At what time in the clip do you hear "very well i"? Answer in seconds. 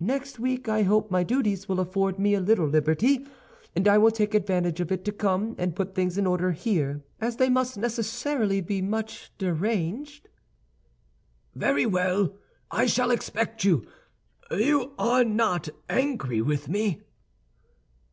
11.54-12.86